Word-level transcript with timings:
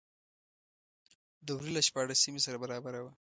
د 1.45 1.47
وري 1.57 1.71
له 1.75 1.81
شپاړلسمې 1.87 2.41
سره 2.45 2.61
برابره 2.63 2.99
وه. 3.03 3.11